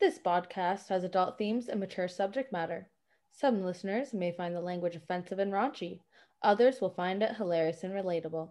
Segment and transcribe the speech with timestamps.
[0.00, 2.88] This podcast has adult themes and mature subject matter.
[3.32, 6.00] Some listeners may find the language offensive and raunchy.
[6.42, 8.48] Others will find it hilarious and relatable.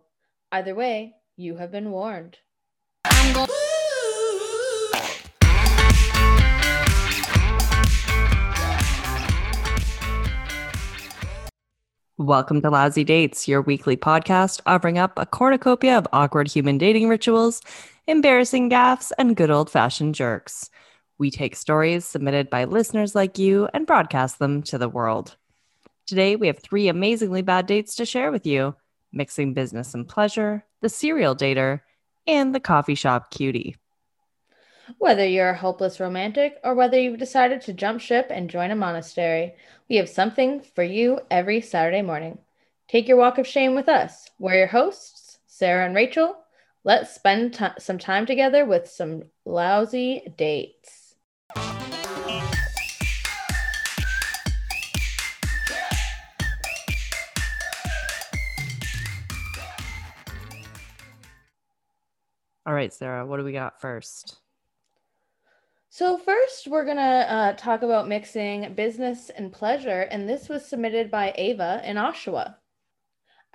[0.52, 2.38] Either way, you have been warned.
[12.20, 17.10] Welcome to Lousy Dates, your weekly podcast offering up a cornucopia of awkward human dating
[17.10, 17.60] rituals,
[18.06, 20.70] embarrassing gaffes, and good old fashioned jerks.
[21.20, 25.36] We take stories submitted by listeners like you and broadcast them to the world.
[26.08, 28.76] Today, we have three amazingly bad dates to share with you
[29.12, 31.82] mixing business and pleasure, the serial dater,
[32.26, 33.76] and the coffee shop cutie.
[34.98, 38.76] Whether you're a hopeless romantic or whether you've decided to jump ship and join a
[38.76, 39.56] monastery,
[39.90, 42.38] we have something for you every Saturday morning.
[42.88, 44.30] Take your walk of shame with us.
[44.40, 46.38] We're your hosts, Sarah and Rachel.
[46.84, 50.99] Let's spend t- some time together with some lousy dates.
[62.70, 64.42] All right, Sarah, what do we got first?
[65.90, 70.68] So, first, we're going to uh, talk about mixing business and pleasure, and this was
[70.68, 72.58] submitted by Ava in Oshawa.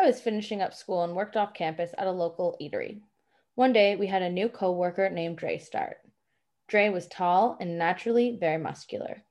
[0.00, 3.02] I was finishing up school and worked off campus at a local eatery.
[3.54, 5.98] One day, we had a new coworker named Dre start.
[6.66, 9.22] Dre was tall and naturally very muscular.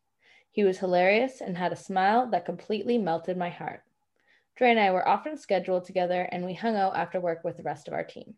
[0.49, 3.83] He was hilarious and had a smile that completely melted my heart.
[4.55, 7.63] Dre and I were often scheduled together, and we hung out after work with the
[7.63, 8.35] rest of our team.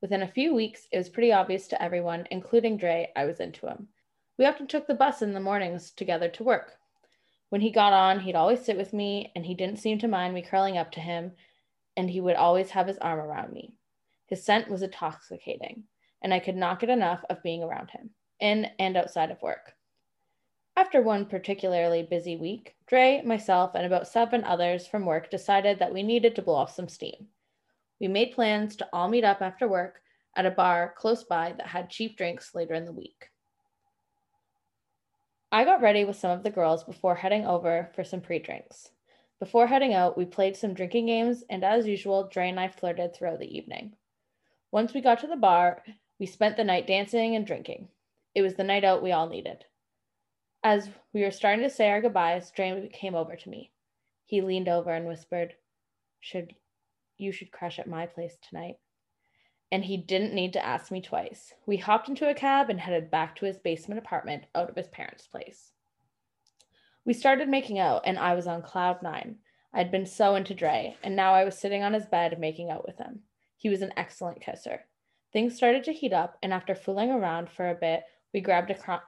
[0.00, 3.66] Within a few weeks, it was pretty obvious to everyone, including Dre, I was into
[3.66, 3.88] him.
[4.38, 6.78] We often took the bus in the mornings together to work.
[7.50, 10.32] When he got on, he'd always sit with me, and he didn't seem to mind
[10.32, 11.32] me curling up to him,
[11.96, 13.74] and he would always have his arm around me.
[14.26, 15.84] His scent was intoxicating,
[16.22, 19.74] and I could not get enough of being around him, in and outside of work.
[20.76, 25.92] After one particularly busy week, Dre, myself, and about seven others from work decided that
[25.92, 27.28] we needed to blow off some steam.
[28.00, 30.00] We made plans to all meet up after work
[30.34, 33.30] at a bar close by that had cheap drinks later in the week.
[35.52, 38.90] I got ready with some of the girls before heading over for some pre drinks.
[39.40, 43.14] Before heading out, we played some drinking games, and as usual, Dre and I flirted
[43.14, 43.96] throughout the evening.
[44.70, 45.82] Once we got to the bar,
[46.18, 47.88] we spent the night dancing and drinking.
[48.34, 49.64] It was the night out we all needed.
[50.62, 53.72] As we were starting to say our goodbyes, Dre came over to me.
[54.26, 55.54] He leaned over and whispered,
[56.20, 56.54] Should
[57.20, 58.76] you should crash at my place tonight?
[59.72, 61.54] and he didn't need to ask me twice.
[61.66, 64.88] We hopped into a cab and headed back to his basement apartment out of his
[64.88, 65.72] parents' place.
[67.04, 69.36] We started making out, and I was on cloud nine.
[69.72, 72.84] I'd been so into Dre, and now I was sitting on his bed making out
[72.86, 73.20] with him.
[73.56, 74.86] He was an excellent kisser.
[75.32, 78.02] Things started to heat up, and after fooling around for a bit,
[78.34, 79.00] we grabbed a con-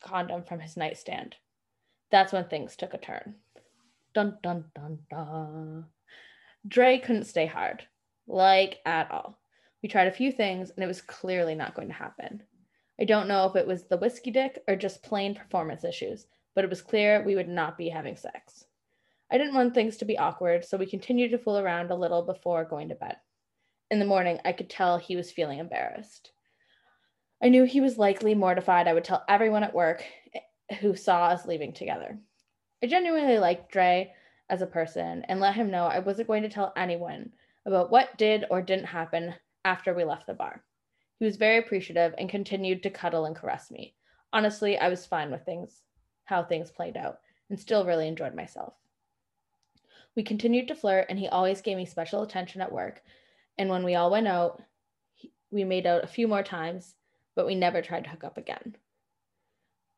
[0.00, 1.36] condom from his nightstand.
[2.10, 3.36] That's when things took a turn.
[4.12, 5.86] Dun dun dun dun.
[6.66, 7.86] Dre couldn't stay hard,
[8.26, 9.40] like at all.
[9.82, 12.42] We tried a few things and it was clearly not going to happen.
[13.00, 16.64] I don't know if it was the whiskey dick or just plain performance issues, but
[16.64, 18.64] it was clear we would not be having sex.
[19.30, 22.22] I didn't want things to be awkward, so we continued to fool around a little
[22.22, 23.16] before going to bed.
[23.90, 26.32] In the morning, I could tell he was feeling embarrassed.
[27.42, 30.04] I knew he was likely mortified I would tell everyone at work
[30.80, 32.18] who saw us leaving together.
[32.82, 34.12] I genuinely liked Dre
[34.50, 37.32] as a person and let him know I wasn't going to tell anyone
[37.64, 39.34] about what did or didn't happen
[39.64, 40.62] after we left the bar.
[41.18, 43.94] He was very appreciative and continued to cuddle and caress me.
[44.32, 45.82] Honestly, I was fine with things,
[46.24, 47.18] how things played out,
[47.48, 48.74] and still really enjoyed myself.
[50.16, 53.02] We continued to flirt, and he always gave me special attention at work.
[53.58, 54.62] And when we all went out,
[55.50, 56.94] we made out a few more times,
[57.34, 58.76] but we never tried to hook up again.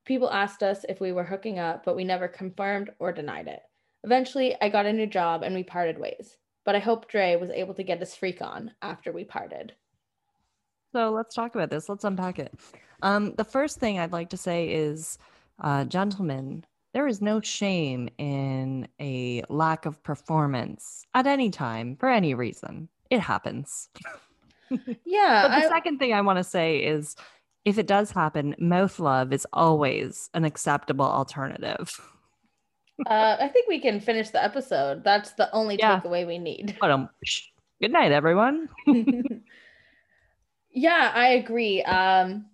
[0.05, 3.63] People asked us if we were hooking up, but we never confirmed or denied it.
[4.05, 7.51] Eventually, I got a new job and we parted ways but I hope Dre was
[7.51, 9.75] able to get his freak on after we parted.
[10.93, 11.89] So let's talk about this.
[11.89, 12.55] Let's unpack it.
[13.03, 15.19] Um, the first thing I'd like to say is,
[15.61, 22.09] uh, gentlemen, there is no shame in a lack of performance at any time for
[22.09, 22.89] any reason.
[23.11, 23.89] It happens.
[25.05, 25.43] Yeah.
[25.43, 25.69] but the I...
[25.69, 27.15] second thing I want to say is
[27.67, 32.01] if it does happen, mouth love is always an acceptable alternative.
[33.07, 35.05] uh, I think we can finish the episode.
[35.05, 36.01] That's the only yeah.
[36.01, 36.77] takeaway we need.
[37.81, 38.69] Good night, everyone.
[40.71, 41.83] yeah, I agree.
[41.83, 42.47] Um,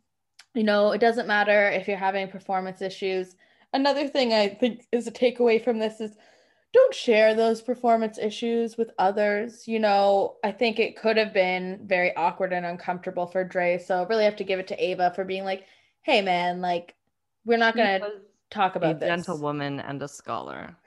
[0.55, 3.37] you know, it doesn't matter if you're having performance issues.
[3.73, 6.17] Another thing I think is a takeaway from this is
[6.73, 9.67] don't share those performance issues with others.
[9.67, 13.79] You know, I think it could have been very awkward and uncomfortable for Dre.
[13.79, 15.65] So really have to give it to Ava for being like,
[16.03, 16.95] hey man, like
[17.45, 18.19] we're not She
[18.51, 19.09] going to was talk a about this.
[19.09, 20.77] gentlewoman and a scholar.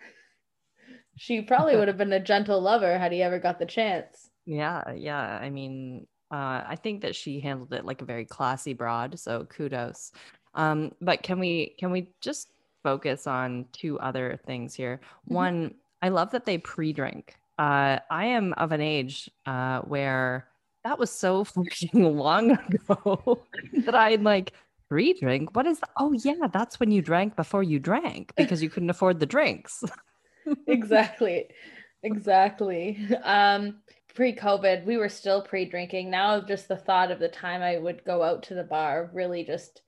[1.17, 4.29] She probably would have been a gentle lover had he ever got the chance.
[4.45, 5.39] Yeah, yeah.
[5.41, 9.45] I mean, uh, I think that she handled it like a very classy broad, so
[9.45, 10.11] kudos.
[10.55, 12.51] Um, but can we can we just
[12.83, 15.01] focus on two other things here?
[15.29, 15.33] Mhm.
[15.35, 17.35] One, I love that they pre-drink.
[17.59, 20.47] Uh, I am of an age uh, where
[20.83, 23.45] that was so freaking long ago
[23.85, 24.53] that I like
[24.91, 25.55] pre-drink.
[25.55, 25.89] What is that?
[25.97, 29.83] Oh yeah, that's when you drank before you drank because you couldn't afford the drinks.
[30.67, 31.47] exactly
[32.01, 33.77] exactly um
[34.15, 38.23] pre-covid we were still pre-drinking now just the thought of the time i would go
[38.23, 39.83] out to the bar really just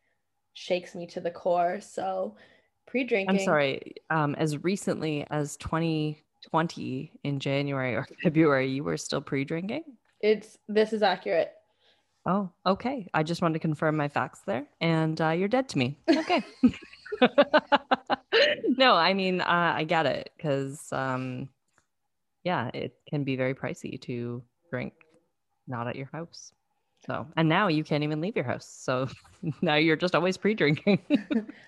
[0.53, 2.35] shakes me to the core so
[2.85, 3.95] pre-drinking I'm sorry.
[4.11, 9.83] Um, as recently as 2020 in January or February, you were still pre-drinking.
[10.21, 11.51] it's this is accurate
[12.25, 13.09] Oh, okay.
[13.13, 15.97] I just wanted to confirm my facts there, and uh, you're dead to me.
[16.09, 16.41] Okay.
[18.77, 21.49] no, I mean uh, I get it because, um,
[22.43, 24.93] yeah, it can be very pricey to drink
[25.67, 26.51] not at your house.
[27.05, 28.65] So, and now you can't even leave your house.
[28.65, 29.09] So
[29.61, 30.99] now you're just always pre-drinking.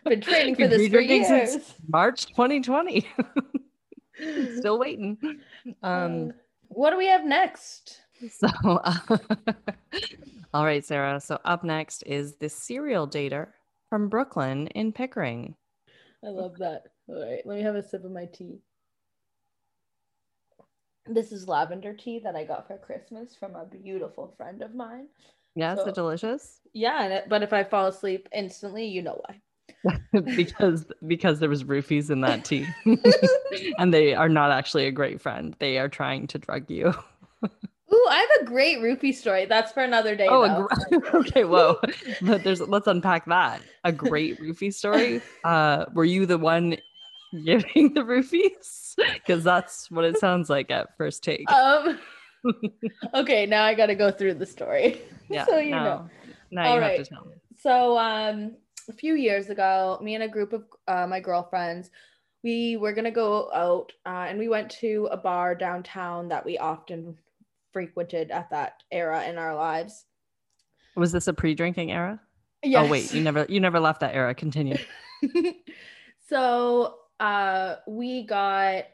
[0.06, 3.06] been training for this for years since March 2020.
[4.58, 5.18] Still waiting.
[5.84, 6.34] Um, Uh,
[6.70, 8.98] what do we have next so, uh,
[10.54, 11.20] all right, Sarah.
[11.20, 13.48] So up next is the serial dater
[13.90, 15.56] from Brooklyn in Pickering.
[16.24, 16.84] I love that.
[17.08, 18.60] All right, let me have a sip of my tea.
[21.08, 25.08] This is lavender tea that I got for Christmas from a beautiful friend of mine.
[25.56, 29.42] Yes, So- it delicious Yeah, but if I fall asleep instantly, you know why.
[30.36, 32.66] because because there was roofies in that tea,
[33.78, 35.56] and they are not actually a great friend.
[35.60, 36.94] They are trying to drug you.
[38.08, 39.46] I have a great roofie story.
[39.46, 40.28] That's for another day.
[40.30, 41.44] Oh, a gr- okay.
[41.44, 41.80] Whoa,
[42.22, 43.62] but there's let's unpack that.
[43.84, 45.22] A great roofie story.
[45.44, 46.78] Uh, were you the one
[47.44, 48.96] giving the roofies?
[49.14, 51.50] Because that's what it sounds like at first take.
[51.52, 52.00] um.
[53.14, 55.02] okay, now I got to go through the story.
[55.30, 55.46] yeah.
[55.46, 56.10] so you now, know.
[56.52, 56.98] Now All you right.
[56.98, 57.34] have to tell me.
[57.58, 58.56] So, um,
[58.88, 61.90] a few years ago, me and a group of uh, my girlfriends,
[62.44, 66.60] we were gonna go out, uh, and we went to a bar downtown that we
[66.60, 67.18] often
[67.76, 70.06] frequented at that era in our lives.
[70.96, 72.22] Was this a pre-drinking era?
[72.64, 72.86] Yes.
[72.88, 74.34] Oh wait, you never you never left that era.
[74.34, 74.78] Continue.
[76.30, 78.86] so uh we got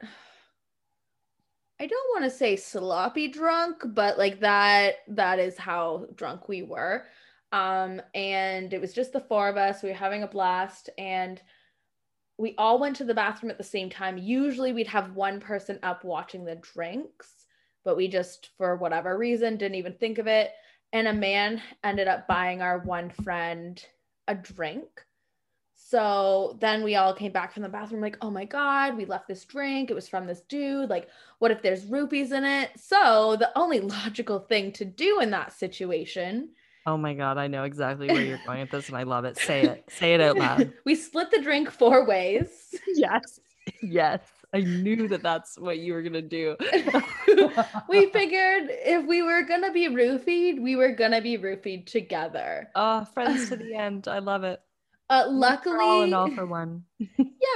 [1.79, 6.63] I don't want to say sloppy drunk, but like that that is how drunk we
[6.63, 7.05] were.
[7.51, 9.83] Um and it was just the four of us.
[9.83, 11.39] We were having a blast and
[12.39, 14.17] we all went to the bathroom at the same time.
[14.17, 17.40] Usually we'd have one person up watching the drinks,
[17.83, 20.51] but we just for whatever reason didn't even think of it.
[20.93, 23.83] And a man ended up buying our one friend
[24.27, 24.87] a drink.
[25.75, 29.27] So then we all came back from the bathroom, like, oh my God, we left
[29.27, 29.89] this drink.
[29.91, 30.89] It was from this dude.
[30.89, 32.71] Like, what if there's roofies in it?
[32.77, 36.49] So the only logical thing to do in that situation,
[36.85, 39.37] Oh my god, I know exactly where you're going with this, and I love it.
[39.37, 39.83] Say it.
[39.89, 40.73] Say it out loud.
[40.85, 42.73] we split the drink four ways.
[42.95, 43.39] yes.
[43.83, 44.21] Yes.
[44.53, 46.57] I knew that that's what you were gonna do.
[47.89, 51.85] we figured if we were going to be roofied, we were going to be roofied
[51.85, 52.69] together.
[52.75, 54.07] Oh, friends to the end.
[54.07, 54.61] I love it.
[55.09, 56.83] Uh, for all and all for one.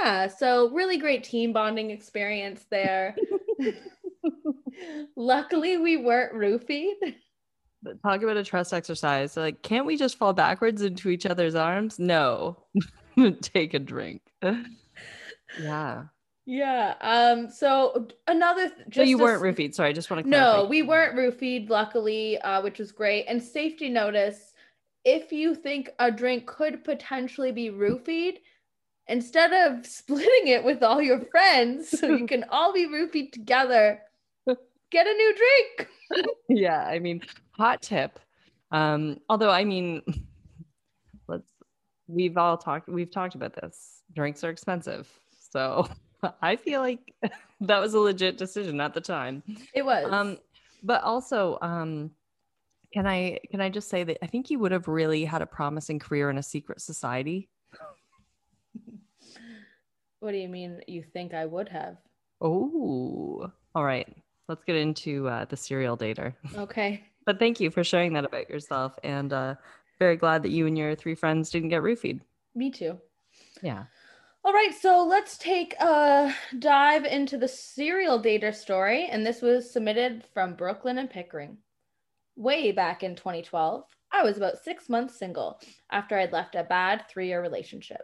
[0.02, 3.16] yeah, so really great team bonding experience there.
[5.16, 7.14] luckily, we weren't roofied.
[7.82, 9.36] But Talk about a trust exercise.
[9.36, 11.98] Like, can't we just fall backwards into each other's arms?
[11.98, 12.58] No.
[13.40, 14.20] Take a drink.
[15.58, 16.04] yeah.
[16.46, 16.94] Yeah.
[17.00, 17.50] Um.
[17.50, 18.68] So another.
[18.70, 19.74] th- So you weren't roofied.
[19.74, 21.68] Sorry, I just want to No, we weren't roofied.
[21.68, 23.24] Luckily, uh, which was great.
[23.26, 24.54] And safety notice:
[25.04, 28.36] if you think a drink could potentially be roofied,
[29.08, 34.00] instead of splitting it with all your friends, so you can all be roofied together,
[34.90, 35.90] get a new drink.
[36.48, 38.20] yeah i mean hot tip
[38.70, 40.00] um although i mean
[41.26, 41.50] let's
[42.06, 45.08] we've all talked we've talked about this drinks are expensive
[45.50, 45.84] so
[46.42, 47.14] i feel like
[47.60, 49.42] that was a legit decision at the time
[49.74, 50.06] It was.
[50.10, 50.38] um
[50.82, 52.10] but also um
[52.92, 55.46] can i can i just say that i think you would have really had a
[55.46, 57.48] promising career in a secret society
[60.20, 60.80] what do you mean?
[60.86, 61.96] You think I would have?
[62.42, 64.06] oh all right
[64.48, 67.02] let's get into uh, the serial dater Okay.
[67.24, 68.96] But thank you for sharing that about yourself.
[69.02, 69.56] And uh,
[69.98, 72.20] very glad that you and your three friends didn't get roofied.
[72.54, 72.98] Me too.
[73.62, 73.86] Yeah.
[74.46, 79.08] All right, so let's take a dive into the serial dater story.
[79.10, 81.58] And this was submitted from Brooklyn and Pickering.
[82.36, 85.58] Way back in 2012, I was about six months single
[85.90, 88.02] after I'd left a bad three year relationship.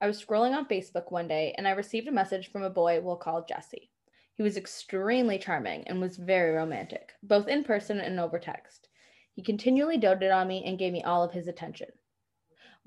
[0.00, 3.00] I was scrolling on Facebook one day and I received a message from a boy
[3.00, 3.88] we'll call Jesse.
[4.34, 8.88] He was extremely charming and was very romantic, both in person and over text.
[9.32, 11.90] He continually doted on me and gave me all of his attention.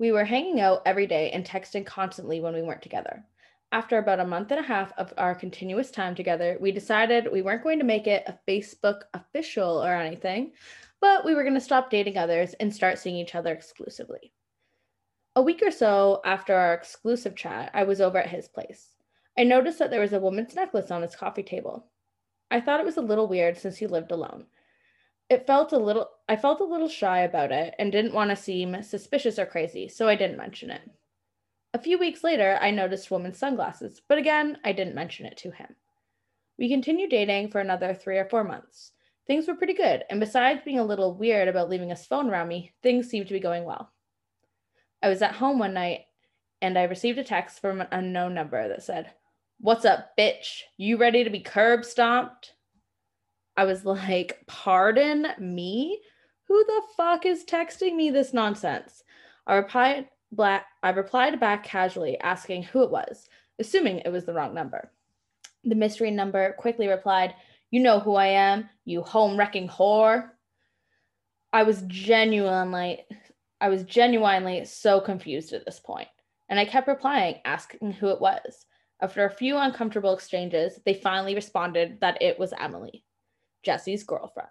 [0.02, 3.24] We were hanging out every day and texting constantly when we weren't together.
[3.70, 7.40] After about a month and a half of our continuous time together, we decided we
[7.40, 10.54] weren't going to make it a Facebook official or anything,
[11.00, 14.32] but we were going to stop dating others and start seeing each other exclusively.
[15.36, 18.96] A week or so after our exclusive chat, I was over at his place.
[19.38, 21.86] I noticed that there was a woman's necklace on his coffee table.
[22.50, 24.46] I thought it was a little weird since he lived alone.
[25.32, 28.36] It felt a little I felt a little shy about it and didn't want to
[28.36, 30.82] seem suspicious or crazy, so I didn't mention it.
[31.72, 35.50] A few weeks later, I noticed woman's sunglasses, but again, I didn't mention it to
[35.50, 35.74] him.
[36.58, 38.92] We continued dating for another 3 or 4 months.
[39.26, 42.48] Things were pretty good, and besides being a little weird about leaving his phone around
[42.48, 43.90] me, things seemed to be going well.
[45.02, 46.00] I was at home one night
[46.60, 49.12] and I received a text from an unknown number that said,
[49.58, 50.64] What's up, bitch?
[50.76, 52.52] You ready to be curb stomped?
[53.56, 56.00] I was like, Pardon me?
[56.48, 59.02] Who the fuck is texting me this nonsense?
[59.46, 63.28] I replied, black, I replied back casually, asking who it was,
[63.58, 64.90] assuming it was the wrong number.
[65.64, 67.34] The mystery number quickly replied,
[67.70, 70.30] You know who I am, you home wrecking whore.
[71.52, 73.04] I was genuinely
[73.60, 76.08] I was genuinely so confused at this point,
[76.48, 78.66] and I kept replying, asking who it was.
[79.00, 83.04] After a few uncomfortable exchanges, they finally responded that it was Emily,
[83.62, 84.48] Jesse's girlfriend.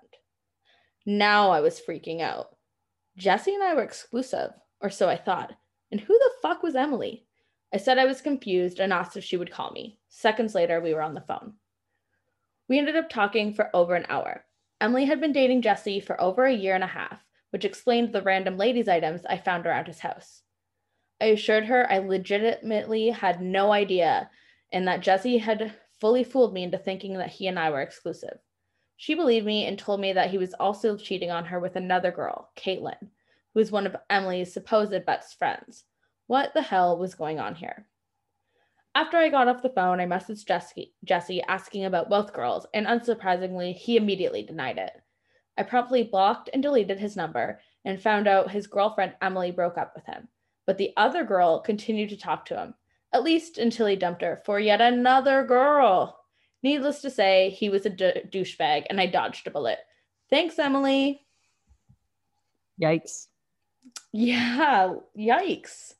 [1.05, 2.55] Now I was freaking out.
[3.17, 5.53] Jesse and I were exclusive, or so I thought.
[5.91, 7.25] And who the fuck was Emily?
[7.73, 9.99] I said I was confused and asked if she would call me.
[10.09, 11.53] Seconds later, we were on the phone.
[12.67, 14.45] We ended up talking for over an hour.
[14.79, 18.21] Emily had been dating Jesse for over a year and a half, which explained the
[18.21, 20.41] random ladies' items I found around his house.
[21.21, 24.29] I assured her I legitimately had no idea
[24.71, 28.39] and that Jesse had fully fooled me into thinking that he and I were exclusive.
[29.01, 32.11] She believed me and told me that he was also cheating on her with another
[32.11, 35.85] girl, Caitlin, who was one of Emily's supposed best friends.
[36.27, 37.87] What the hell was going on here?
[38.93, 42.85] After I got off the phone, I messaged Jesse, Jesse asking about both girls, and
[42.85, 44.93] unsurprisingly, he immediately denied it.
[45.57, 49.93] I promptly blocked and deleted his number and found out his girlfriend Emily broke up
[49.95, 50.27] with him.
[50.67, 52.75] But the other girl continued to talk to him,
[53.11, 56.20] at least until he dumped her for yet another girl.
[56.63, 59.79] Needless to say, he was a d- douchebag and I dodged a bullet.
[60.29, 61.25] Thanks, Emily.
[62.81, 63.27] Yikes.
[64.13, 65.93] Yeah, yikes.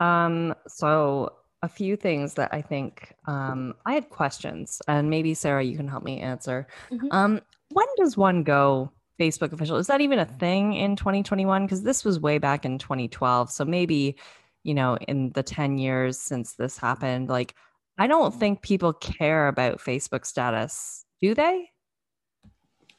[0.00, 5.62] Um, so a few things that I think um, I had questions, and maybe Sarah,
[5.62, 6.66] you can help me answer.
[6.90, 7.06] Mm-hmm.
[7.12, 9.76] Um, when does one go Facebook official?
[9.76, 11.64] Is that even a thing in 2021?
[11.64, 13.50] Because this was way back in 2012.
[13.50, 14.16] So maybe,
[14.64, 17.54] you know, in the 10 years since this happened, like
[17.98, 21.70] I don't think people care about Facebook status, do they?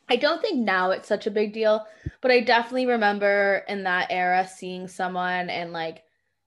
[0.10, 1.86] I don't think now it's such a big deal,
[2.22, 6.04] but I definitely remember in that era seeing someone and like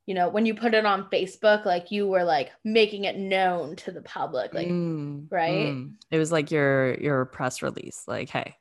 [0.06, 3.74] you know, when you put it on Facebook, like you were like making it known
[3.76, 5.74] to the public, like mm, right?
[5.74, 5.94] Mm.
[6.12, 8.54] It was like your your press release, like, hey,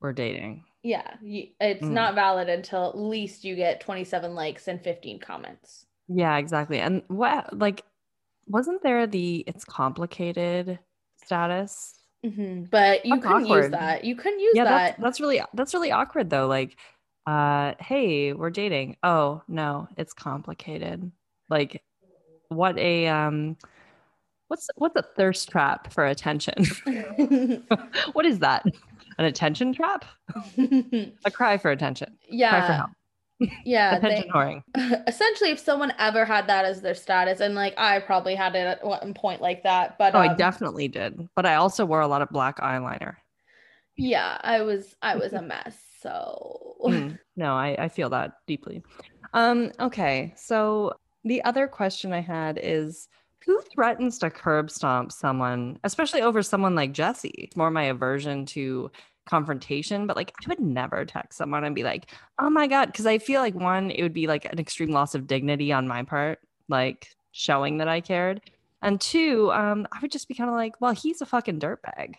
[0.00, 0.64] we're dating.
[0.84, 1.90] Yeah, you, it's mm.
[1.90, 5.84] not valid until at least you get 27 likes and 15 comments.
[6.06, 6.78] Yeah, exactly.
[6.78, 7.82] And what like
[8.48, 10.78] wasn't there the it's complicated
[11.22, 11.94] status?
[12.24, 12.64] Mm-hmm.
[12.64, 13.62] But you that's couldn't awkward.
[13.64, 14.04] use that.
[14.04, 14.70] You couldn't use yeah, that.
[14.70, 16.46] That's, that's really that's really awkward though.
[16.46, 16.76] Like
[17.28, 18.96] uh, hey, we're dating.
[19.02, 21.12] Oh, no, it's complicated.
[21.50, 21.82] Like
[22.48, 23.56] what a um
[24.48, 26.64] what's what's a thirst trap for attention?
[28.12, 28.64] what is that?
[29.18, 30.04] An attention trap?
[31.24, 32.16] a cry for attention.
[32.30, 32.50] Yeah.
[32.50, 32.90] Cry for help.
[33.64, 33.96] Yeah.
[33.96, 34.62] attention whoring.
[35.06, 38.66] Essentially, if someone ever had that as their status, and like I probably had it
[38.66, 41.28] at one point like that, but oh, um, I definitely did.
[41.34, 43.16] But I also wore a lot of black eyeliner.
[43.96, 45.78] Yeah, I was I was a mess.
[46.00, 48.82] So mm, no, I, I feel that deeply.
[49.34, 50.32] Um, okay.
[50.36, 53.08] So the other question I had is
[53.44, 57.34] who threatens to curb stomp someone, especially over someone like Jesse?
[57.38, 58.90] It's more my aversion to
[59.28, 62.92] confrontation, but like I would never text someone and be like, oh my God.
[62.94, 65.86] Cause I feel like one, it would be like an extreme loss of dignity on
[65.86, 68.40] my part, like showing that I cared.
[68.82, 72.14] And two, um, I would just be kind of like, well, he's a fucking dirtbag.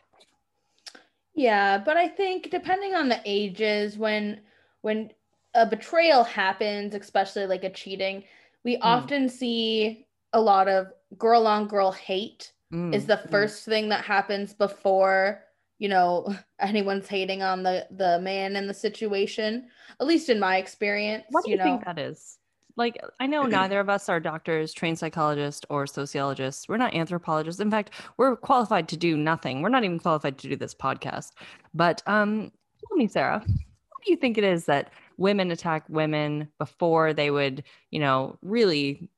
[1.34, 4.42] Yeah, but I think depending on the ages, when
[4.82, 5.12] when
[5.54, 8.24] a betrayal happens, especially like a cheating,
[8.64, 8.80] we mm.
[8.82, 10.88] often see a lot of
[11.18, 12.94] girl on girl hate mm.
[12.94, 13.32] is the mm.
[13.32, 13.66] first mm.
[13.66, 15.44] thing that happens before
[15.80, 19.68] you know anyone's hating on the the man in the situation
[20.00, 21.64] at least in my experience what do you, you know?
[21.64, 22.38] think that is
[22.80, 26.68] like I know neither of us are doctors, trained psychologists, or sociologists.
[26.68, 27.62] We're not anthropologists.
[27.62, 29.62] In fact, we're qualified to do nothing.
[29.62, 31.34] We're not even qualified to do this podcast.
[31.74, 32.52] But um,
[32.88, 37.30] tell me, Sarah, what do you think it is that women attack women before they
[37.30, 39.10] would, you know, really,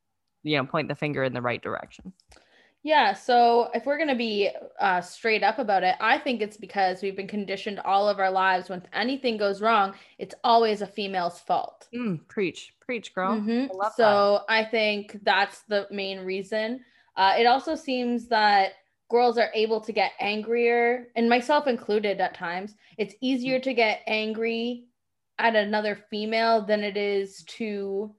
[0.43, 2.11] you know, point the finger in the right direction?
[2.83, 6.57] Yeah, so if we're going to be uh, straight up about it, I think it's
[6.57, 10.87] because we've been conditioned all of our lives when anything goes wrong, it's always a
[10.87, 11.87] female's fault.
[11.93, 13.35] Mm, preach, preach, girl.
[13.35, 13.79] Mm-hmm.
[13.79, 14.53] I so that.
[14.53, 16.81] I think that's the main reason.
[17.15, 18.71] Uh, it also seems that
[19.11, 22.75] girls are able to get angrier, and myself included at times.
[22.97, 24.85] It's easier to get angry
[25.37, 28.15] at another female than it is to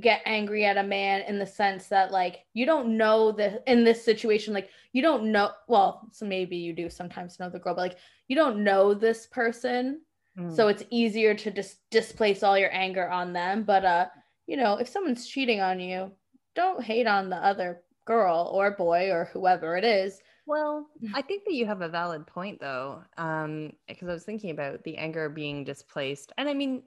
[0.00, 3.84] get angry at a man in the sense that like you don't know the in
[3.84, 7.74] this situation like you don't know well so maybe you do sometimes know the girl
[7.74, 10.00] but like you don't know this person.
[10.38, 10.56] Mm.
[10.56, 13.64] so it's easier to just displace all your anger on them.
[13.64, 14.06] But uh
[14.46, 16.12] you know if someone's cheating on you
[16.54, 20.20] don't hate on the other girl or boy or whoever it is.
[20.46, 23.02] Well i think that you have a valid point though.
[23.18, 26.32] Um because i was thinking about the anger being displaced.
[26.38, 26.82] And i mean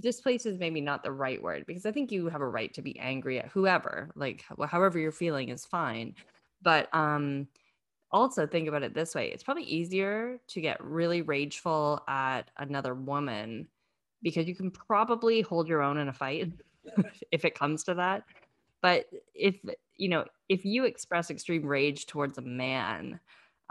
[0.00, 2.82] displaced is maybe not the right word because I think you have a right to
[2.82, 6.14] be angry at whoever, like however you're feeling is fine.
[6.62, 7.48] But um
[8.12, 12.94] also think about it this way it's probably easier to get really rageful at another
[12.94, 13.68] woman
[14.22, 16.52] because you can probably hold your own in a fight
[17.32, 18.22] if it comes to that
[18.80, 19.56] but if
[19.96, 23.18] you know if you express extreme rage towards a man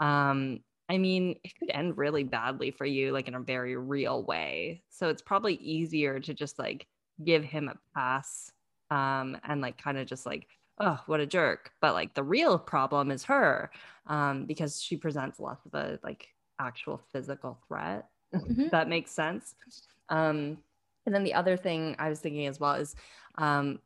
[0.00, 4.22] um I mean, it could end really badly for you, like in a very real
[4.22, 4.82] way.
[4.88, 6.86] So it's probably easier to just like
[7.24, 8.52] give him a pass
[8.90, 10.46] um, and like kind of just like,
[10.78, 11.72] oh, what a jerk.
[11.80, 13.70] But like the real problem is her
[14.06, 16.28] um, because she presents less of a like
[16.60, 18.06] actual physical threat.
[18.34, 18.68] Mm-hmm.
[18.72, 19.54] that makes sense.
[20.08, 20.58] Um,
[21.06, 22.94] and then the other thing I was thinking as well is
[23.38, 23.78] um,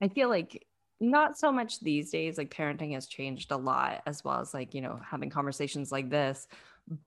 [0.00, 0.66] I feel like
[1.00, 4.74] not so much these days like parenting has changed a lot as well as like
[4.74, 6.46] you know having conversations like this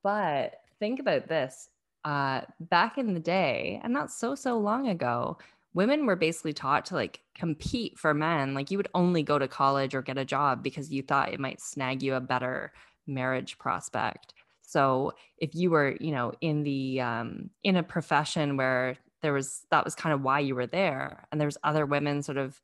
[0.02, 1.70] but think about this
[2.06, 5.38] uh back in the day and not so so long ago
[5.74, 9.48] women were basically taught to like compete for men like you would only go to
[9.48, 12.72] college or get a job because you thought it might snag you a better
[13.08, 14.34] marriage prospect.
[14.62, 19.65] So if you were you know in the um in a profession where there was
[19.72, 22.60] that was kind of why you were there and there was other women sort of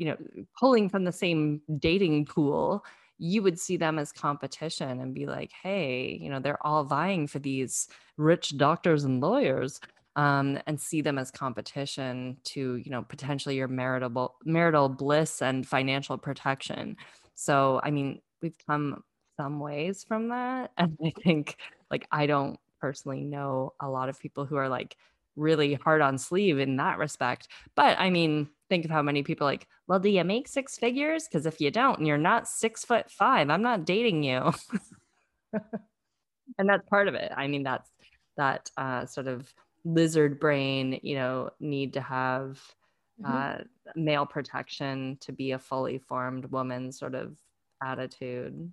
[0.00, 0.16] you know
[0.58, 2.84] pulling from the same dating pool
[3.18, 7.26] you would see them as competition and be like hey you know they're all vying
[7.26, 7.86] for these
[8.16, 9.80] rich doctors and lawyers
[10.16, 15.66] um, and see them as competition to you know potentially your marital marital bliss and
[15.66, 16.96] financial protection.
[17.34, 19.04] So i mean we've come
[19.38, 21.56] some ways from that and i think
[21.90, 24.96] like i don't personally know a lot of people who are like
[25.36, 27.48] really hard on sleeve in that respect.
[27.76, 31.28] But i mean think of how many people like, well, do you make six figures?
[31.28, 34.52] Because if you don't and you're not six foot five, I'm not dating you.
[36.58, 37.30] and that's part of it.
[37.36, 37.90] I mean, that's
[38.38, 39.52] that uh, sort of
[39.84, 42.58] lizard brain, you know, need to have
[43.20, 43.60] mm-hmm.
[43.60, 47.36] uh, male protection to be a fully formed woman sort of
[47.82, 48.72] attitude.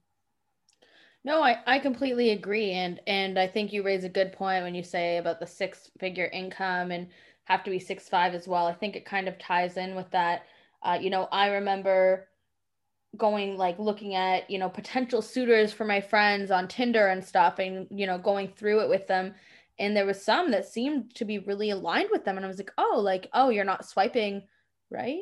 [1.23, 2.71] No, I, I completely agree.
[2.71, 5.91] And and I think you raise a good point when you say about the six
[5.99, 7.07] figure income and
[7.47, 8.67] have to be six five as well.
[8.67, 10.43] I think it kind of ties in with that.
[10.83, 12.27] Uh, you know, I remember
[13.15, 17.59] going like looking at you know potential suitors for my friends on Tinder and stuff,
[17.59, 19.33] and you know going through it with them,
[19.79, 22.57] and there was some that seemed to be really aligned with them, and I was
[22.57, 24.43] like, oh, like oh, you're not swiping
[24.91, 25.21] right,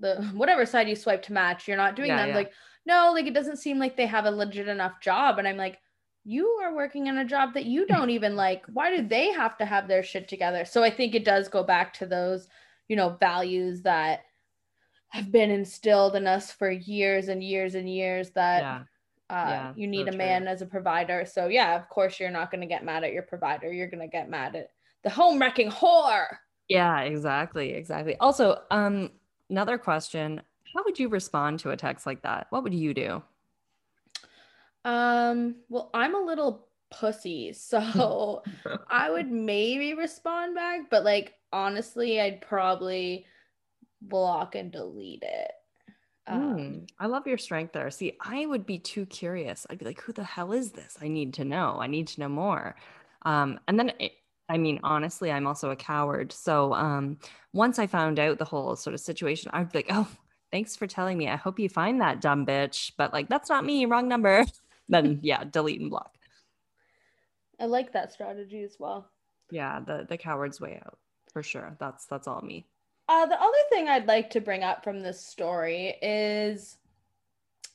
[0.00, 2.28] the whatever side you swipe to match, you're not doing yeah, that.
[2.28, 2.36] Yeah.
[2.36, 2.52] Like
[2.84, 5.78] no, like it doesn't seem like they have a legit enough job, and I'm like
[6.24, 8.64] you are working in a job that you don't even like.
[8.72, 10.64] Why do they have to have their shit together?
[10.64, 12.48] So I think it does go back to those,
[12.88, 14.24] you know, values that
[15.08, 18.82] have been instilled in us for years and years and years that yeah.
[19.30, 20.50] Uh, yeah, you need so a man true.
[20.50, 21.24] as a provider.
[21.24, 23.72] So yeah, of course you're not going to get mad at your provider.
[23.72, 24.68] You're going to get mad at
[25.04, 26.26] the home wrecking whore.
[26.68, 28.14] Yeah, exactly, exactly.
[28.18, 29.10] Also, um,
[29.48, 30.42] another question:
[30.74, 32.46] How would you respond to a text like that?
[32.50, 33.22] What would you do?
[34.84, 38.42] Um, well, I'm a little pussy, so
[38.88, 43.26] I would maybe respond back, but like honestly, I'd probably
[44.00, 45.52] block and delete it.
[46.26, 47.90] Um, mm, I love your strength there.
[47.90, 49.66] See, I would be too curious.
[49.68, 50.96] I'd be like, who the hell is this?
[51.00, 51.78] I need to know.
[51.80, 52.76] I need to know more.
[53.22, 54.12] Um, and then it,
[54.48, 56.32] I mean, honestly, I'm also a coward.
[56.32, 57.18] So um,
[57.52, 60.08] once I found out the whole sort of situation, I'd be like, oh,
[60.50, 61.28] thanks for telling me.
[61.28, 62.92] I hope you find that dumb bitch.
[62.96, 63.86] But like, that's not me.
[63.86, 64.44] Wrong number.
[64.88, 66.12] then yeah, delete and block.
[67.60, 69.08] I like that strategy as well.
[69.50, 70.98] Yeah, the the coward's way out
[71.32, 71.76] for sure.
[71.78, 72.66] That's that's all me.
[73.08, 76.78] Uh, the other thing I'd like to bring up from this story is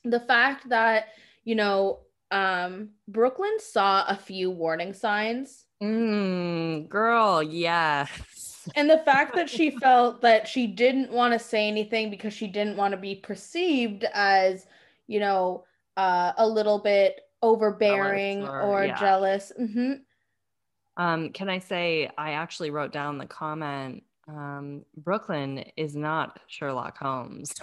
[0.04, 1.08] the fact that,
[1.44, 5.66] you know, um, Brooklyn saw a few warning signs.
[5.82, 8.68] Mm, girl, yes.
[8.74, 12.46] And the fact that she felt that she didn't want to say anything because she
[12.46, 14.66] didn't want to be perceived as,
[15.06, 15.64] you know,
[15.98, 18.98] uh, a little bit overbearing Jealous or- or, yeah.
[18.98, 19.52] jealous.
[19.56, 19.92] hmm
[20.96, 26.98] Um, can I say I actually wrote down the comment um, Brooklyn is not Sherlock
[26.98, 27.54] Holmes.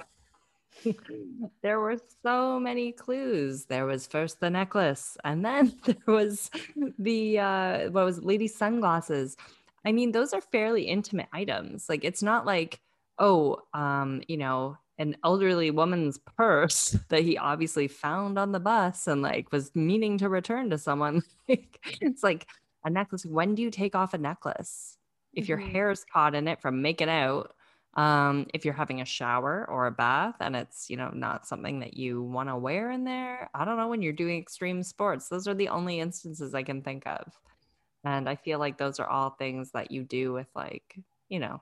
[1.61, 3.65] there were so many clues.
[3.65, 6.49] There was first the necklace, and then there was
[6.97, 9.37] the uh, what was it, lady sunglasses.
[9.85, 11.87] I mean, those are fairly intimate items.
[11.87, 12.79] Like it's not like
[13.19, 19.07] oh, um, you know, an elderly woman's purse that he obviously found on the bus
[19.07, 21.21] and like was meaning to return to someone.
[21.47, 22.47] Like, it's like
[22.83, 23.23] a necklace.
[23.25, 24.97] When do you take off a necklace?
[25.35, 25.59] If your Mhm.
[25.59, 27.53] hair's caught in it from making out,
[27.93, 31.79] um, if you're having a shower or a bath and it's, you know, not something
[31.81, 35.29] that you want to wear in there, I don't know, when you're doing extreme sports,
[35.29, 37.39] those are the only instances I can think of.
[38.03, 40.97] And I feel like those are all things that you do with like,
[41.29, 41.61] you know,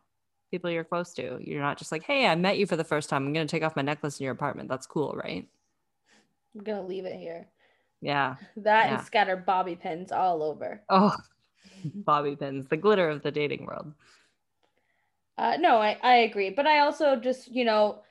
[0.54, 1.39] people you're close to.
[1.42, 3.26] You're not just like, hey, I met you for the first time.
[3.26, 4.70] I'm going to take off my necklace in your apartment.
[4.70, 5.48] That's cool, right?
[6.56, 7.48] I'm gonna leave it here.
[8.02, 8.36] Yeah.
[8.58, 8.98] That Yeah.
[8.98, 10.84] and scatter bobby pins all over.
[10.89, 11.16] Oh,
[11.96, 13.92] bobby pins, the glitter of the dating world.
[15.39, 16.52] Uh, no, I, I agree.
[16.52, 18.04] But I also just, you know,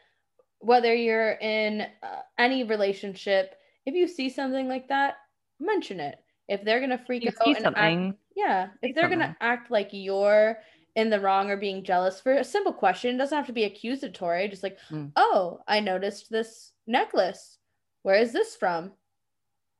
[0.59, 3.55] whether you're in uh, any relationship,
[3.87, 5.19] if you see something like that,
[5.61, 6.17] mention it.
[6.49, 9.71] If they're going to freak You out and act, yeah, if they're going to act
[9.71, 10.59] like you're
[10.95, 13.65] in the wrong or being jealous for a simple question, it doesn't have to be
[13.65, 14.49] accusatory.
[14.49, 15.13] Just like, Mm.
[15.17, 17.59] oh, I noticed this necklace.
[18.03, 18.93] Where is this from?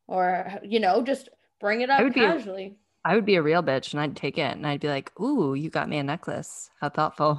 [0.09, 1.29] Or, you know, just
[1.61, 2.77] bring it up be casually.
[3.05, 5.55] I would be a real bitch and I'd take it and I'd be like, ooh,
[5.55, 6.71] you got me a necklace.
[6.81, 7.39] How thoughtful.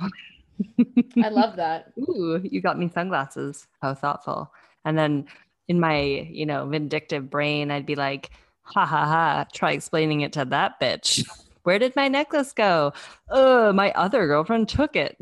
[1.23, 1.93] I love that.
[2.09, 3.67] ooh, you got me sunglasses.
[3.81, 4.51] How thoughtful.
[4.85, 5.25] And then
[5.67, 8.31] in my, you know, vindictive brain, I'd be like,
[8.63, 11.25] ha ha ha, try explaining it to that bitch.
[11.63, 12.93] Where did my necklace go?
[13.29, 15.17] Oh, my other girlfriend took it.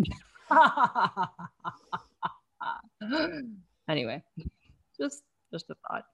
[3.87, 4.23] anyway,
[4.99, 6.05] just just a thought.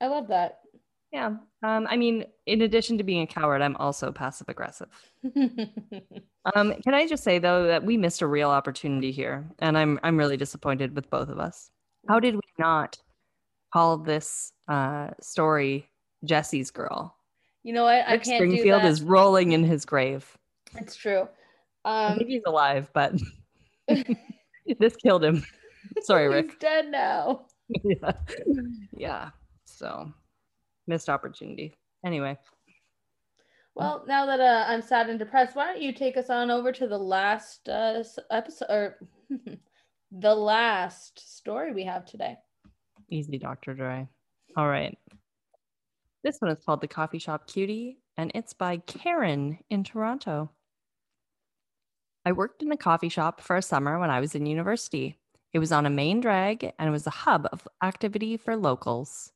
[0.00, 0.60] I love that.
[1.12, 1.36] Yeah.
[1.62, 4.88] Um, I mean, in addition to being a coward, I'm also passive aggressive.
[6.54, 9.98] Um, can I just say though that we missed a real opportunity here, and I'm
[10.02, 11.70] I'm really disappointed with both of us.
[12.06, 12.98] How did we not
[13.72, 15.88] call this uh, story
[16.22, 17.13] Jesse's girl?
[17.64, 18.06] You know what?
[18.06, 18.88] I Rick can't do Springfield that.
[18.88, 20.36] is rolling in his grave.
[20.76, 21.26] It's true.
[21.84, 23.14] I Um, he's alive, but
[24.78, 25.44] this killed him.
[26.02, 26.50] Sorry, Rick.
[26.50, 27.46] he's dead now.
[27.84, 28.12] yeah.
[28.96, 29.30] yeah.
[29.64, 30.12] So
[30.86, 31.74] missed opportunity.
[32.04, 32.36] Anyway,
[33.74, 36.70] Well, now that uh, I'm sad and depressed, why don't you take us on over
[36.72, 38.98] to the last uh, episode or
[40.12, 42.36] the last story we have today?
[43.10, 43.74] easy, Dr.
[43.74, 44.06] Dre.
[44.56, 44.96] All right.
[46.24, 50.50] This one is called The Coffee Shop Cutie, and it's by Karen in Toronto.
[52.24, 55.18] I worked in a coffee shop for a summer when I was in university.
[55.52, 59.32] It was on a main drag and it was a hub of activity for locals.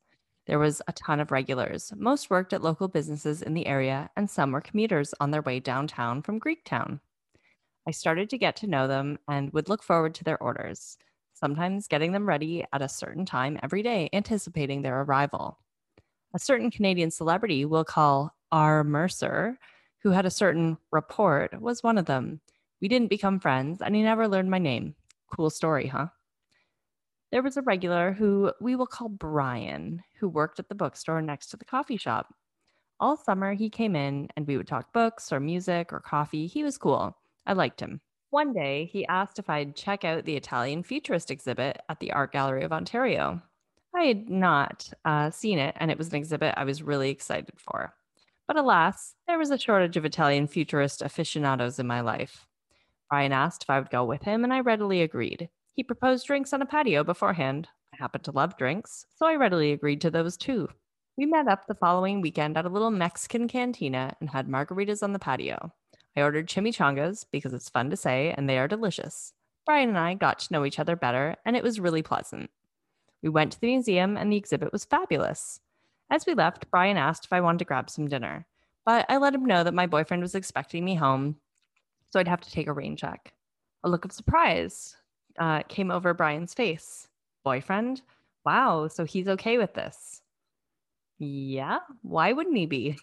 [0.47, 1.93] There was a ton of regulars.
[1.95, 5.59] Most worked at local businesses in the area, and some were commuters on their way
[5.59, 7.01] downtown from Greektown.
[7.87, 10.97] I started to get to know them and would look forward to their orders,
[11.35, 15.59] sometimes getting them ready at a certain time every day, anticipating their arrival.
[16.33, 18.83] A certain Canadian celebrity we'll call R.
[18.83, 19.57] Mercer,
[20.03, 22.39] who had a certain report, was one of them.
[22.81, 24.95] We didn't become friends, and he never learned my name.
[25.35, 26.07] Cool story, huh?
[27.31, 31.47] There was a regular who we will call Brian, who worked at the bookstore next
[31.47, 32.33] to the coffee shop.
[32.99, 36.47] All summer, he came in and we would talk books or music or coffee.
[36.47, 37.15] He was cool.
[37.45, 38.01] I liked him.
[38.31, 42.31] One day, he asked if I'd check out the Italian Futurist exhibit at the Art
[42.31, 43.41] Gallery of Ontario.
[43.95, 47.55] I had not uh, seen it, and it was an exhibit I was really excited
[47.57, 47.93] for.
[48.47, 52.45] But alas, there was a shortage of Italian Futurist aficionados in my life.
[53.09, 55.49] Brian asked if I would go with him, and I readily agreed.
[55.75, 57.67] He proposed drinks on a patio beforehand.
[57.93, 60.69] I happen to love drinks, so I readily agreed to those too.
[61.17, 65.13] We met up the following weekend at a little Mexican cantina and had margaritas on
[65.13, 65.73] the patio.
[66.15, 69.33] I ordered chimichangas because it's fun to say and they are delicious.
[69.65, 72.49] Brian and I got to know each other better, and it was really pleasant.
[73.21, 75.59] We went to the museum, and the exhibit was fabulous.
[76.09, 78.45] As we left, Brian asked if I wanted to grab some dinner,
[78.85, 81.37] but I let him know that my boyfriend was expecting me home,
[82.09, 83.33] so I'd have to take a rain check.
[83.83, 84.95] A look of surprise
[85.37, 87.07] uh, came over Brian's face.
[87.43, 88.01] Boyfriend?
[88.45, 90.21] Wow, so he's okay with this.
[91.19, 92.97] Yeah, why wouldn't he be?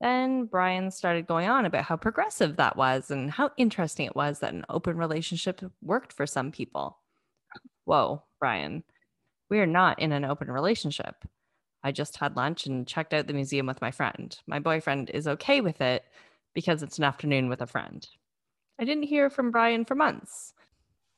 [0.00, 4.40] Then Brian started going on about how progressive that was and how interesting it was
[4.40, 6.98] that an open relationship worked for some people.
[7.84, 8.82] Whoa, Brian,
[9.50, 11.24] we are not in an open relationship.
[11.82, 14.36] I just had lunch and checked out the museum with my friend.
[14.46, 16.04] My boyfriend is okay with it
[16.54, 18.06] because it's an afternoon with a friend.
[18.80, 20.54] I didn't hear from Brian for months.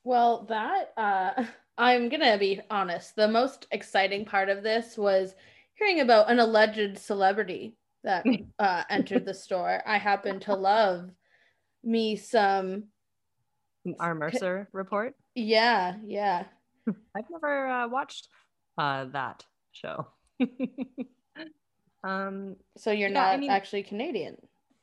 [0.03, 1.43] Well, that, uh,
[1.77, 3.15] I'm going to be honest.
[3.15, 5.35] The most exciting part of this was
[5.75, 8.25] hearing about an alleged celebrity that
[8.59, 9.81] uh, entered the store.
[9.85, 11.09] I happen to love
[11.83, 12.85] me some.
[13.99, 14.15] R.
[14.15, 15.15] Mercer report?
[15.35, 16.45] Yeah, yeah.
[17.15, 18.29] I've never uh, watched
[18.77, 20.07] uh, that show.
[22.03, 24.37] um, so you're yeah, not I mean, actually Canadian.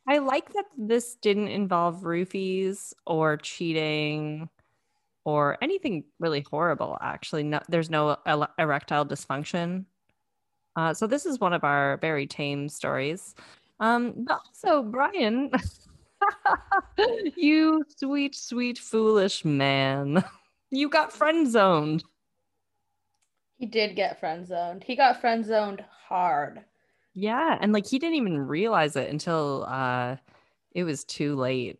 [0.06, 4.48] I like that this didn't involve roofies or cheating
[5.24, 6.98] or anything really horrible.
[7.00, 8.18] Actually, no, there's no
[8.58, 9.86] erectile dysfunction.
[10.76, 13.34] Uh, so this is one of our very tame stories.
[13.80, 15.50] Um, but also, Brian,
[17.36, 20.22] you sweet, sweet, foolish man,
[20.76, 22.04] you got friend zoned.
[23.56, 24.84] He did get friend zoned.
[24.84, 26.64] He got friend zoned hard.
[27.14, 30.16] Yeah, and like he didn't even realize it until uh
[30.72, 31.78] it was too late.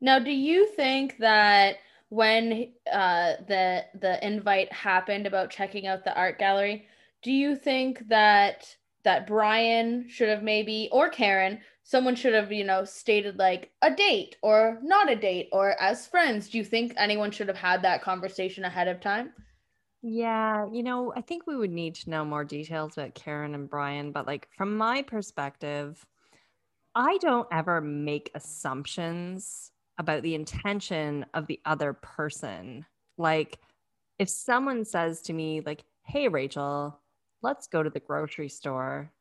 [0.00, 1.76] Now, do you think that
[2.08, 6.86] when uh the the invite happened about checking out the art gallery,
[7.22, 12.64] do you think that that Brian should have maybe or Karen, someone should have, you
[12.64, 16.50] know, stated like a date or not a date or as friends?
[16.50, 19.32] Do you think anyone should have had that conversation ahead of time?
[20.02, 23.70] Yeah, you know, I think we would need to know more details about Karen and
[23.70, 26.04] Brian, but like from my perspective,
[26.94, 32.84] I don't ever make assumptions about the intention of the other person.
[33.16, 33.60] Like
[34.18, 37.00] if someone says to me like, "Hey Rachel,
[37.42, 39.12] let's go to the grocery store."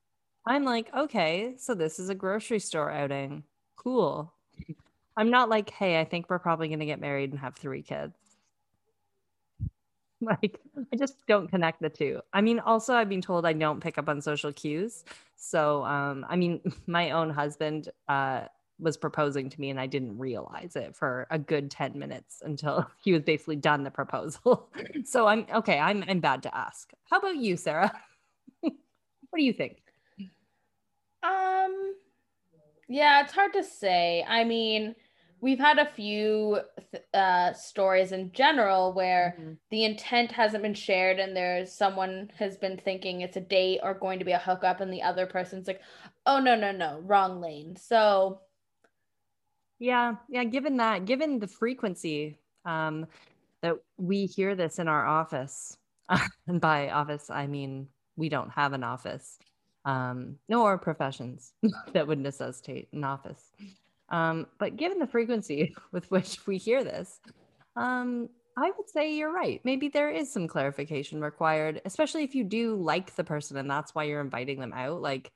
[0.48, 3.44] I'm like, "Okay, so this is a grocery store outing.
[3.76, 4.34] Cool."
[5.18, 7.82] I'm not like, "Hey, I think we're probably going to get married and have 3
[7.84, 8.16] kids."
[10.22, 10.60] like
[10.94, 12.22] I just don't connect the two.
[12.34, 15.04] I mean, also I've been told I don't pick up on social cues.
[15.36, 18.42] So um, I mean, my own husband uh
[18.78, 22.86] was proposing to me and I didn't realize it for a good 10 minutes until
[23.04, 24.70] he was basically done the proposal.
[25.06, 26.92] so I'm okay, I'm I'm bad to ask.
[27.10, 27.92] How about you, Sarah?
[28.62, 28.74] what
[29.38, 29.85] do you think?
[31.26, 31.96] Um
[32.88, 34.24] yeah, it's hard to say.
[34.28, 34.96] I mean,
[35.42, 36.60] we've had a few
[37.14, 39.54] uh, stories in general where mm-hmm.
[39.70, 43.94] the intent hasn't been shared and there's someone has been thinking it's a date or
[43.94, 45.82] going to be a hookup and the other person's like
[46.26, 48.40] oh no no no wrong lane so
[49.78, 53.06] yeah yeah given that given the frequency um,
[53.62, 55.78] that we hear this in our office
[56.48, 59.38] and by office i mean we don't have an office
[59.86, 61.54] um, nor professions
[61.94, 63.52] that would necessitate an office
[64.10, 67.20] um, but given the frequency with which we hear this,
[67.76, 69.60] um, I would say you're right.
[69.64, 73.94] Maybe there is some clarification required, especially if you do like the person and that's
[73.94, 75.02] why you're inviting them out.
[75.02, 75.32] Like,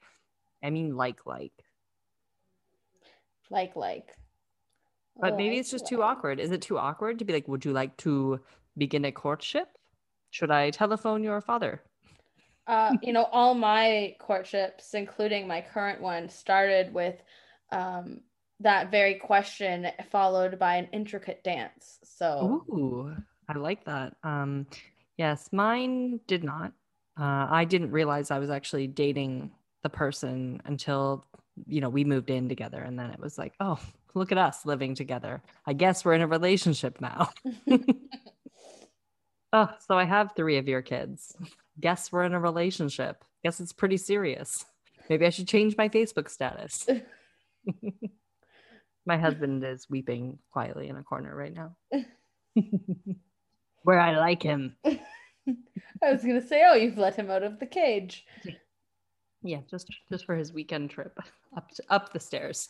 [0.63, 1.51] I mean, like, like.
[3.49, 4.15] Like, like.
[5.19, 6.39] But maybe it's just too awkward.
[6.39, 8.39] Is it too awkward to be like, would you like to
[8.77, 9.67] begin a courtship?
[10.29, 11.81] Should I telephone your father?
[12.69, 17.21] Uh, you know, all my courtships, including my current one, started with
[17.71, 18.21] um,
[18.61, 21.99] that very question followed by an intricate dance.
[22.03, 23.15] So Ooh,
[23.47, 24.15] I like that.
[24.23, 24.67] Um
[25.17, 26.73] yes, mine did not.
[27.19, 29.51] Uh, I didn't realize I was actually dating
[29.83, 31.25] the person until
[31.67, 33.79] you know we moved in together and then it was like oh
[34.13, 37.29] look at us living together i guess we're in a relationship now
[39.53, 41.35] oh so i have three of your kids
[41.79, 44.65] guess we're in a relationship guess it's pretty serious
[45.09, 46.87] maybe i should change my facebook status
[49.09, 51.75] my husband is weeping quietly in a corner right now.
[53.83, 54.75] Where I like him.
[54.85, 58.25] I was gonna say, oh, you've let him out of the cage.
[59.41, 61.17] Yeah, just just for his weekend trip
[61.57, 62.69] up to, up the stairs.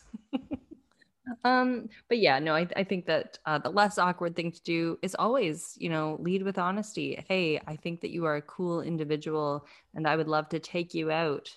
[1.44, 5.00] Um, but yeah, no, I I think that uh, the less awkward thing to do
[5.02, 7.24] is always, you know, lead with honesty.
[7.28, 9.66] Hey, I think that you are a cool individual,
[9.96, 11.50] and I would love to take you out.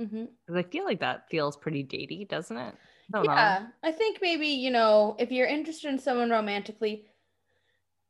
[0.00, 0.56] Mm-hmm.
[0.56, 2.74] I feel like that feels pretty datey, doesn't it?
[3.12, 3.66] yeah, know.
[3.88, 7.06] I think maybe, you know, if you're interested in someone romantically,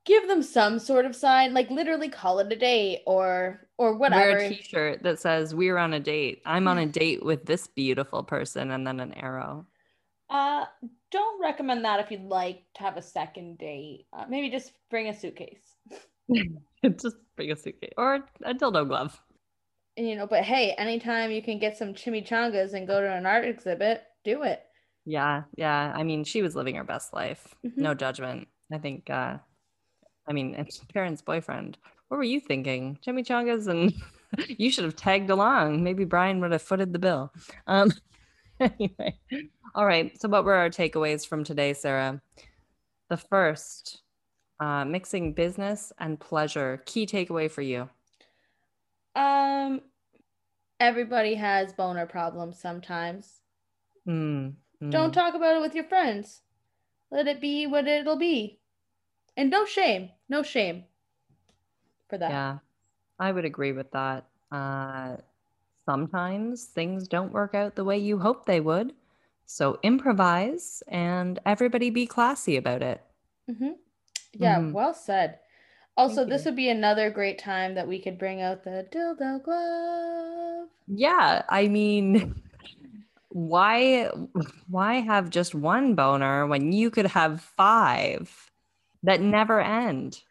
[0.04, 4.30] give them some sort of sign, like literally call it a date or or whatever.
[4.30, 6.42] Wear a t-shirt that says we're on a date.
[6.46, 9.66] I'm on a date with this beautiful person and then an arrow.
[10.30, 10.64] Uh
[11.10, 14.06] don't recommend that if you'd like to have a second date.
[14.12, 15.62] Uh, maybe just bring a suitcase.
[16.84, 19.20] just bring a suitcase or a dildo glove.
[19.96, 23.44] you know, but hey, anytime you can get some chimichangas and go to an art
[23.44, 24.62] exhibit, do it.
[25.04, 25.92] Yeah, yeah.
[25.94, 27.54] I mean, she was living her best life.
[27.64, 27.76] Mhm.
[27.76, 28.48] No judgment.
[28.72, 29.10] I think.
[29.10, 29.38] uh
[30.26, 31.76] I mean, it's Karen's boyfriend.
[32.08, 32.98] What were you thinking?
[33.06, 33.92] Chimichangas, and
[34.48, 35.82] you should have tagged along.
[35.84, 37.32] Maybe Brian would have footed the bill.
[37.66, 37.92] Um.
[38.60, 39.18] Anyway,
[39.74, 40.18] all right.
[40.20, 42.22] So, what were our takeaways from today, Sarah?
[43.08, 44.02] The first,
[44.60, 46.82] uh, mixing business and pleasure.
[46.86, 47.88] Key takeaway for you.
[49.16, 49.80] Um,
[50.80, 53.40] everybody has boner problems sometimes.
[54.08, 54.54] Mm,
[54.90, 55.12] Don't mm.
[55.12, 56.42] talk about it with your friends.
[57.10, 58.60] Let it be what it'll be.
[59.36, 60.10] And no shame.
[60.28, 60.84] No shame
[62.08, 62.30] for that.
[62.30, 62.58] Yeah,
[63.18, 64.26] I would agree with that.
[64.50, 65.16] Uh,
[65.86, 68.94] sometimes things don't work out the way you hope they would.
[69.46, 73.02] So improvise and everybody be classy about it.
[73.48, 73.72] hmm
[74.34, 74.72] Yeah, Mhm.
[74.72, 75.40] well said.
[75.96, 76.46] Also, Thank this you.
[76.46, 80.70] would be another great time that we could bring out the dildo glove.
[80.86, 82.34] Yeah, I mean,
[83.30, 84.10] why
[84.68, 88.50] why have just one boner when you could have five
[89.02, 90.22] that never end?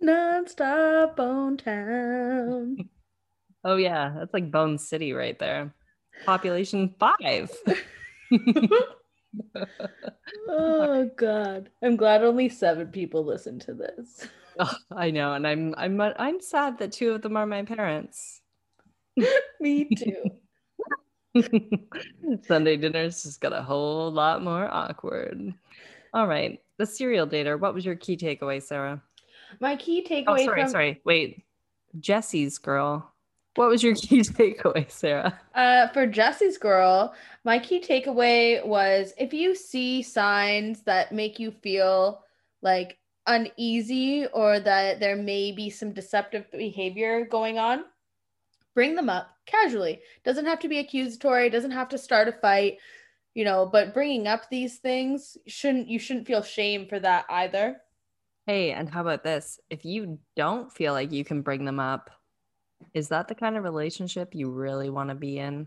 [0.00, 2.88] Non-stop Bone Town.
[3.66, 5.74] Oh yeah, that's like Bone City right there.
[6.24, 7.50] Population five.
[10.48, 11.68] oh God.
[11.82, 14.26] I'm glad only seven people listen to this.
[14.58, 18.40] Oh, I know, and I'm I'm I'm sad that two of them are my parents.
[19.60, 20.30] Me too.
[22.46, 25.52] Sunday dinners just got a whole lot more awkward.
[26.14, 27.60] All right, the serial dater.
[27.60, 29.02] What was your key takeaway, Sarah?
[29.60, 31.02] My key takeaway Oh, sorry, from sorry.
[31.04, 31.44] Wait,
[32.00, 33.12] Jesse's girl.
[33.56, 35.38] What was your key takeaway, Sarah?
[35.54, 37.14] Uh, for Jesse's girl,
[37.44, 42.22] my key takeaway was if you see signs that make you feel
[42.62, 47.84] like uneasy or that there may be some deceptive behavior going on,
[48.74, 50.00] bring them up casually.
[50.24, 52.78] Doesn't have to be accusatory, doesn't have to start a fight,
[53.34, 57.78] you know, but bringing up these things shouldn't you shouldn't feel shame for that either.
[58.46, 59.58] Hey, and how about this?
[59.70, 62.10] If you don't feel like you can bring them up,
[62.94, 65.66] is that the kind of relationship you really want to be in?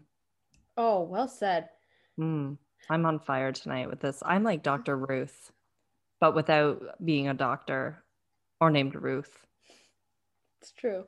[0.78, 1.70] Oh, well said.
[2.18, 2.54] Hmm.
[2.90, 4.24] I'm on fire tonight with this.
[4.26, 4.98] I'm like Dr.
[4.98, 5.52] Ruth,
[6.20, 8.04] but without being a doctor
[8.60, 9.46] or named Ruth.
[10.62, 11.06] It's true.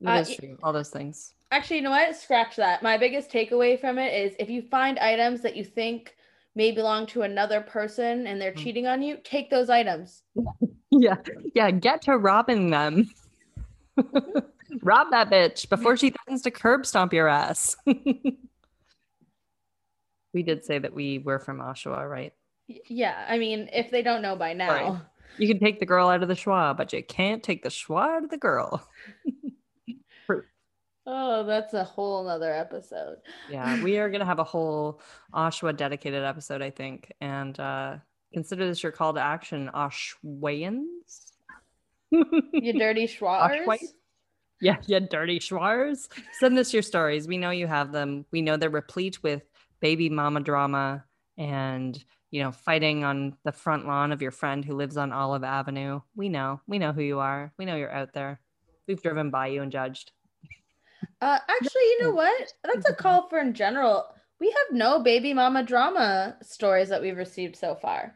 [0.00, 0.56] It Uh, is true.
[0.62, 1.34] All those things.
[1.50, 2.14] Actually, you know what?
[2.16, 2.82] Scratch that.
[2.82, 6.16] My biggest takeaway from it is if you find items that you think
[6.54, 8.58] may belong to another person and they're Mm.
[8.62, 10.22] cheating on you, take those items.
[10.92, 11.18] Yeah.
[11.54, 11.70] Yeah.
[11.70, 13.08] Get to robbing them.
[14.82, 17.76] Rob that bitch before she threatens to curb stomp your ass.
[17.86, 18.38] we
[20.42, 22.32] did say that we were from Oshawa, right?
[22.88, 24.92] Yeah, I mean, if they don't know by now.
[24.92, 25.00] Right.
[25.38, 28.16] You can take the girl out of the schwa, but you can't take the schwa
[28.16, 28.86] out of the girl.
[31.12, 33.16] Oh, that's a whole nother episode.
[33.50, 35.00] Yeah, we are gonna have a whole
[35.34, 37.12] Oshawa dedicated episode, I think.
[37.20, 37.96] And uh
[38.32, 41.32] consider this your call to action, Oshwayans.
[42.12, 43.80] You dirty schwars.
[44.60, 46.08] Yeah, yeah, dirty schwars.
[46.38, 47.26] Send us your stories.
[47.26, 48.26] We know you have them.
[48.30, 49.42] We know they're replete with
[49.80, 51.04] baby mama drama
[51.38, 55.44] and you know, fighting on the front lawn of your friend who lives on Olive
[55.44, 56.00] Avenue.
[56.14, 56.60] We know.
[56.66, 57.52] We know who you are.
[57.58, 58.40] We know you're out there.
[58.86, 60.12] We've driven by you and judged.
[61.20, 62.52] Uh, actually, you know what?
[62.64, 64.06] That's a call for in general.
[64.38, 68.14] We have no baby mama drama stories that we've received so far.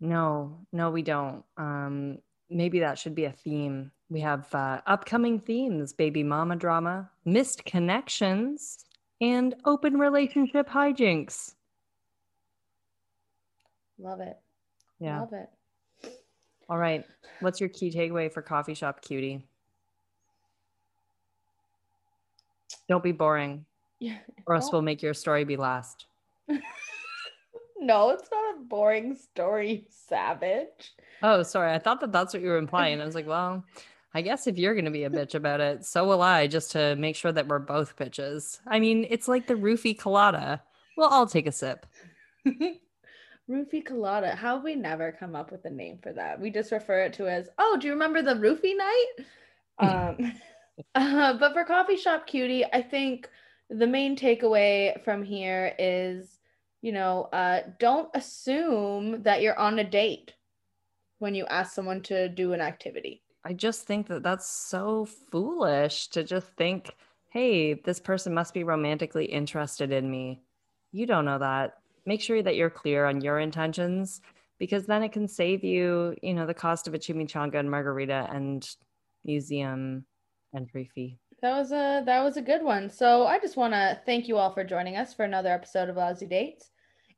[0.00, 1.42] No, no, we don't.
[1.56, 3.90] Um, maybe that should be a theme.
[4.10, 8.84] We have uh, upcoming themes baby mama drama, missed connections,
[9.20, 11.54] and open relationship hijinks.
[13.98, 14.38] Love it.
[15.00, 15.20] Yeah.
[15.20, 16.12] Love it.
[16.68, 17.04] All right.
[17.40, 19.42] What's your key takeaway for Coffee Shop Cutie?
[22.88, 23.66] Don't be boring,
[23.98, 24.16] Yeah.
[24.46, 26.06] or else we'll make your story be last.
[27.80, 30.92] No, it's not a boring story, savage.
[31.22, 31.72] Oh, sorry.
[31.72, 33.00] I thought that that's what you were implying.
[33.00, 33.64] I was like, well,
[34.14, 36.72] I guess if you're going to be a bitch about it, so will I, just
[36.72, 38.58] to make sure that we're both bitches.
[38.66, 40.62] I mean, it's like the roofie colada.
[40.96, 41.86] We'll all take a sip.
[43.50, 44.34] Roofie colada.
[44.34, 46.40] How have we never come up with a name for that?
[46.40, 49.06] We just refer it to as, oh, do you remember the roofie night?
[49.80, 50.32] Um,
[50.96, 53.30] uh, but for Coffee Shop Cutie, I think
[53.70, 56.40] the main takeaway from here is,
[56.82, 60.34] you know, uh, don't assume that you're on a date
[61.20, 63.22] when you ask someone to do an activity.
[63.48, 66.94] I just think that that's so foolish to just think,
[67.30, 70.42] hey, this person must be romantically interested in me.
[70.92, 71.78] You don't know that.
[72.04, 74.20] Make sure that you're clear on your intentions
[74.58, 78.28] because then it can save you, you know, the cost of a chimichanga and margarita
[78.30, 78.68] and
[79.24, 80.04] museum
[80.54, 81.18] entry fee.
[81.40, 82.90] That was a that was a good one.
[82.90, 85.96] So I just want to thank you all for joining us for another episode of
[85.96, 86.70] Lousy Dates.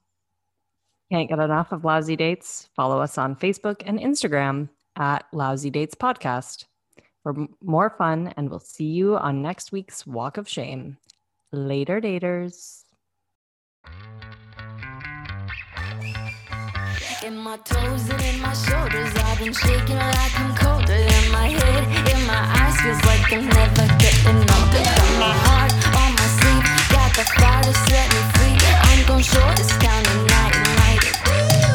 [1.10, 2.68] Can't get enough of Lousy Dates?
[2.76, 6.66] Follow us on Facebook and Instagram at Lousy Dates Podcast
[7.22, 10.98] for more fun, and we'll see you on next week's Walk of Shame.
[11.52, 12.84] Later, daters.
[17.24, 20.94] In my toes and in my shoulders, I've been shaking like I'm colder.
[20.94, 24.84] In my head, in my eyes, feels like I'm never getting older.
[24.84, 28.56] Got my heart on my sleeve, got the fire to set me free.
[28.88, 31.04] I'm gon' show this town tonight and light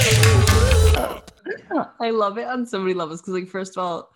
[0.07, 0.17] it.
[1.99, 4.12] I love it on so many levels because, like, first of all,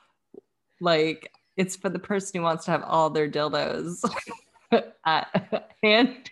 [0.81, 4.03] like it's for the person who wants to have all their dildos
[5.05, 6.29] at hand.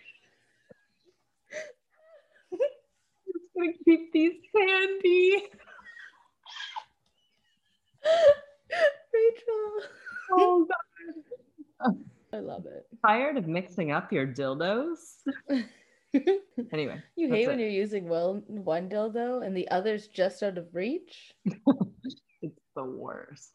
[2.52, 5.42] Just gonna keep these handy.
[9.12, 9.88] Rachel.
[10.32, 10.66] Oh,
[11.80, 11.94] God.
[12.32, 12.86] I love it.
[13.04, 14.98] Tired of mixing up your dildos?
[16.72, 17.64] Anyway, You hate when it.
[17.64, 21.34] you're using well one dildo and the other's just out of reach.
[22.42, 23.52] It's the worst.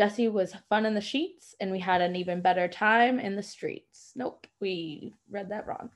[0.00, 3.42] Jesse was fun in the sheets, and we had an even better time in the
[3.42, 4.12] streets.
[4.16, 5.90] Nope, we read that wrong.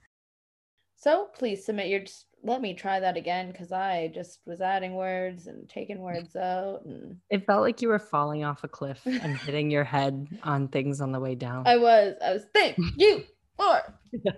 [0.94, 2.00] So please submit your.
[2.00, 6.36] Just let me try that again because I just was adding words and taking words
[6.36, 10.28] out, and It felt like you were falling off a cliff and hitting your head
[10.42, 11.66] on things on the way down.
[11.66, 12.14] I was.
[12.22, 12.44] I was.
[12.52, 13.24] Thank you
[13.56, 13.80] for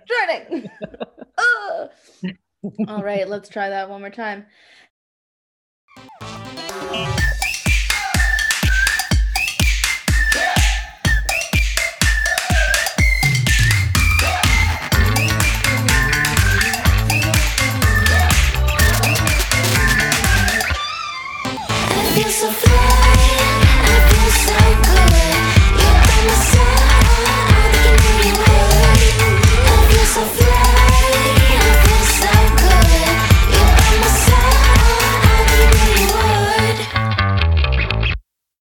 [0.06, 0.70] joining.
[2.86, 4.46] All right, let's try that one more time.